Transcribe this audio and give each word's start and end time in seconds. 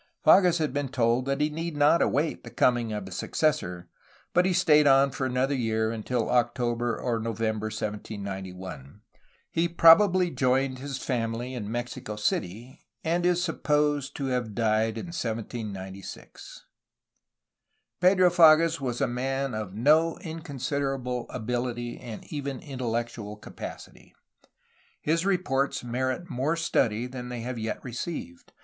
Fages 0.25 0.57
had 0.57 0.73
been 0.73 0.89
told 0.89 1.25
that 1.27 1.41
he 1.41 1.51
need 1.51 1.77
not 1.77 2.01
await 2.01 2.43
the 2.43 2.49
coming 2.49 2.91
of 2.91 3.05
his 3.05 3.15
successor, 3.15 3.87
but 4.33 4.47
he 4.47 4.51
stayed 4.51 4.87
on 4.87 5.11
for 5.11 5.27
another 5.27 5.53
year, 5.53 5.91
until 5.91 6.27
October 6.31 6.97
or 6.99 7.19
November 7.19 7.67
1791. 7.67 9.01
He 9.51 9.67
probably 9.69 10.31
joined 10.31 10.79
his 10.79 10.97
family 10.97 11.53
in 11.53 11.71
Mexico 11.71 12.15
City, 12.15 12.81
and 13.03 13.27
is 13.27 13.43
supposed 13.43 14.15
to 14.15 14.25
have 14.25 14.55
died 14.55 14.97
in 14.97 15.09
1796. 15.13 16.65
Pedro 17.99 18.31
Fages 18.31 18.81
was 18.81 19.01
a 19.01 19.07
man 19.07 19.53
of 19.53 19.75
no 19.75 20.17
inconsiderable 20.17 21.27
ability 21.29 21.99
and 21.99 22.25
even 22.33 22.59
intellectual 22.59 23.35
capacity. 23.35 24.15
His 24.99 25.27
reports 25.27 25.83
merit 25.83 26.27
more 26.27 26.55
study 26.55 27.05
than 27.05 27.29
they 27.29 27.41
have 27.41 27.59
yet 27.59 27.83
received. 27.83 28.51